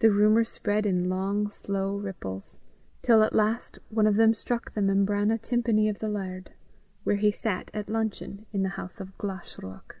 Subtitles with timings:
[0.00, 2.60] The rumour spread in long slow ripples,
[3.00, 6.52] till at last one of them struck the membrana tympani of the laird,
[7.04, 9.94] where he sat at luncheon in the House of Glashruach.